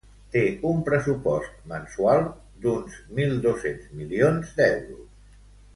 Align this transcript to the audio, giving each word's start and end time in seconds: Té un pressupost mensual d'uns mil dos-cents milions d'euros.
Té 0.35 0.41
un 0.69 0.79
pressupost 0.87 1.59
mensual 1.73 2.23
d'uns 2.65 2.97
mil 3.21 3.39
dos-cents 3.47 3.95
milions 4.01 4.57
d'euros. 4.61 5.37